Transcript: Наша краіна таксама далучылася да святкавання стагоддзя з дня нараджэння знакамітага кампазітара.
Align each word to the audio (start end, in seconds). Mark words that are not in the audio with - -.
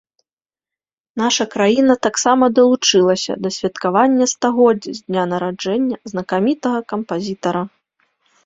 Наша 1.21 1.45
краіна 1.55 1.93
таксама 2.07 2.45
далучылася 2.59 3.33
да 3.43 3.49
святкавання 3.57 4.25
стагоддзя 4.33 4.91
з 5.01 5.05
дня 5.07 5.23
нараджэння 5.35 5.97
знакамітага 6.15 6.79
кампазітара. 6.95 7.61